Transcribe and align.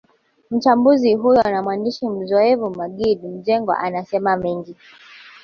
Mchambuzi 0.51 1.13
huyo 1.13 1.43
na 1.43 1.61
mwandishi 1.63 2.07
mzoefu 2.07 2.69
Maggid 2.69 3.23
Mjengwa 3.23 3.77
anasema 3.79 4.37
mengi 4.37 4.75